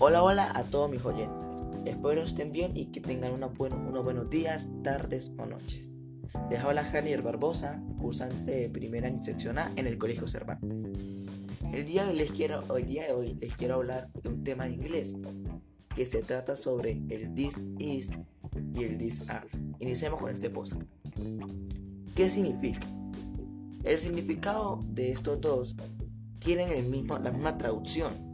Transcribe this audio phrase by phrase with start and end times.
[0.00, 1.58] Hola, hola a todos mis oyentes.
[1.84, 5.96] Espero estén bien y que tengan unos buenos días, tardes o noches.
[6.48, 10.88] Les habla Javier Barbosa, cursante de primera en sección A en el Colegio Cervantes.
[11.72, 14.44] El día, de hoy les quiero, hoy día de hoy les quiero hablar de un
[14.44, 15.16] tema de inglés
[15.96, 18.16] que se trata sobre el this is
[18.74, 19.48] y el this are.
[19.80, 20.80] Iniciemos con este post.
[22.14, 22.86] ¿Qué significa?
[23.82, 25.74] El significado de estos dos
[26.38, 28.27] tienen el mismo, la misma traducción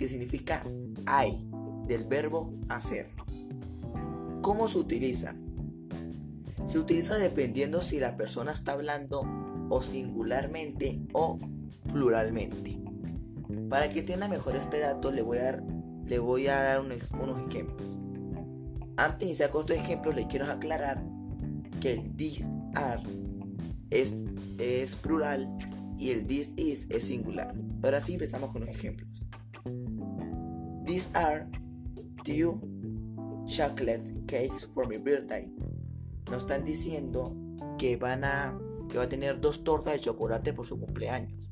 [0.00, 0.64] que significa
[1.04, 1.46] hay,
[1.86, 3.10] del verbo hacer.
[4.40, 5.34] ¿Cómo se utiliza?
[6.64, 9.20] Se utiliza dependiendo si la persona está hablando
[9.68, 11.38] o singularmente o
[11.92, 12.78] pluralmente.
[13.68, 15.62] Para que entienda mejor este dato le voy a dar,
[16.06, 16.96] le voy a dar unos,
[17.46, 17.98] ejemplos.
[18.96, 21.04] Antes de iniciar con estos ejemplos le quiero aclarar
[21.82, 22.42] que el this
[22.74, 23.02] are
[23.90, 24.18] es,
[24.58, 25.46] es plural
[25.98, 27.54] y el this is es singular.
[27.82, 29.09] Ahora sí empezamos con los ejemplos.
[30.90, 31.46] These are
[32.24, 32.60] two
[33.46, 35.46] chocolate cakes for my birthday.
[36.28, 37.32] Nos están diciendo
[37.78, 41.48] que van a que va a tener dos tortas de chocolate por su cumpleaños.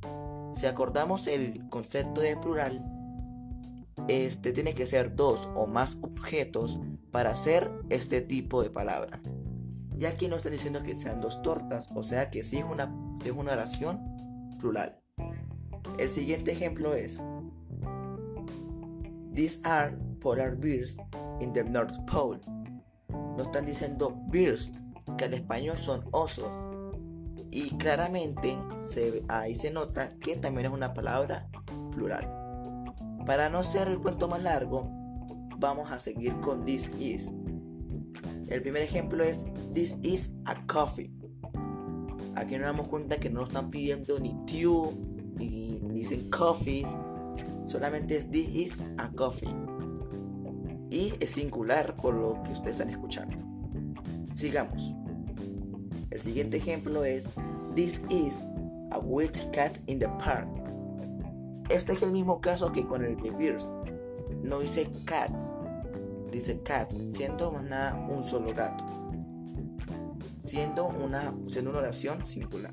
[0.55, 2.84] Si acordamos el concepto de plural,
[4.08, 6.80] este tiene que ser dos o más objetos
[7.12, 9.20] para hacer este tipo de palabra.
[9.97, 12.92] Y aquí nos están diciendo que sean dos tortas, o sea que sí es una,
[13.23, 14.00] sí es una oración
[14.58, 14.98] plural.
[15.97, 17.20] El siguiente ejemplo es
[19.39, 20.97] These are polar bears
[21.39, 22.41] in the North Pole.
[23.36, 24.72] Nos están diciendo bears,
[25.17, 26.50] que en español son osos.
[27.53, 28.58] Y claramente
[29.28, 31.47] ahí se nota que también es una palabra
[31.92, 32.28] plural.
[33.27, 34.91] Para no ser el cuento más largo,
[35.56, 37.33] vamos a seguir con this is.
[38.48, 41.12] El primer ejemplo es This is a coffee.
[42.34, 44.91] Aquí nos damos cuenta que no nos están pidiendo ni tea,
[45.36, 46.89] ni dicen coffees,
[47.64, 49.55] solamente es This is a coffee.
[50.90, 53.36] Y es singular por lo que ustedes están escuchando.
[54.33, 54.95] Sigamos.
[56.11, 57.24] El siguiente ejemplo es
[57.74, 58.51] This is
[58.90, 60.48] a wet cat in the park.
[61.68, 63.64] Este es el mismo caso que con el de Bears.
[64.42, 65.57] No dice cats,
[66.30, 68.85] dice cat, siendo más nada un solo gato.
[70.42, 72.73] Siendo una, siendo una oración singular.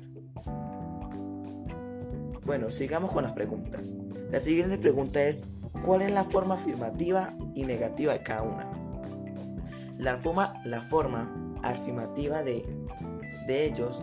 [2.46, 3.88] Bueno, sigamos con las preguntas.
[4.30, 5.42] La siguiente pregunta es,
[5.84, 8.70] ¿cuál es la forma afirmativa y negativa de cada una?
[9.98, 12.64] La forma, la forma afirmativa de,
[13.48, 14.00] de ellos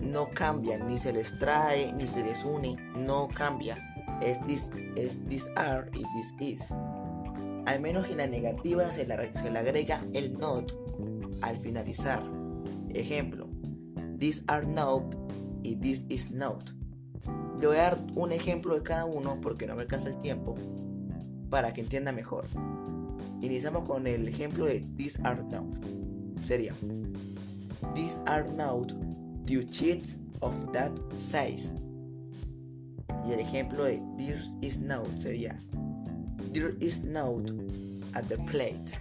[0.00, 3.76] no cambia, ni se les trae, ni se les une, no cambia.
[4.22, 6.74] Es this, es this are y this is.
[7.66, 10.72] Al menos en la negativa se le, se le agrega el not
[11.42, 12.22] al finalizar.
[12.94, 13.48] Ejemplo,
[14.18, 15.14] these are not
[15.62, 16.79] y this is not.
[17.60, 20.54] Le voy a dar un ejemplo de cada uno porque no me alcanza el tiempo
[21.50, 22.46] para que entienda mejor.
[23.42, 25.66] Iniciamos con el ejemplo de These are not.
[26.44, 26.74] Sería
[27.94, 28.92] These are not
[29.46, 31.72] two sheets of that size.
[33.26, 35.58] Y el ejemplo de There is not sería
[36.52, 37.50] There is not
[38.14, 38.98] at the plate.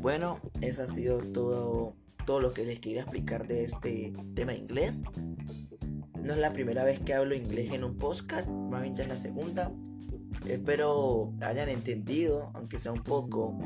[0.00, 1.94] Bueno, eso ha sido todo,
[2.26, 5.00] todo lo que les quería explicar de este tema inglés.
[6.24, 9.10] No es la primera vez que hablo inglés en un podcast, más bien ya es
[9.10, 9.70] la segunda.
[10.48, 13.58] Espero hayan entendido, aunque sea un poco,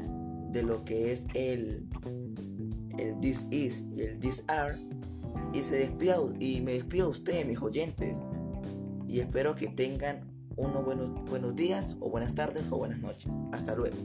[0.51, 1.87] de lo que es el,
[2.99, 4.77] el this is y el this are.
[5.53, 8.19] Y, se despida, y me despido a ustedes, mis oyentes.
[9.07, 10.21] Y espero que tengan
[10.57, 13.33] unos buenos, buenos días, o buenas tardes, o buenas noches.
[13.53, 13.97] Hasta luego.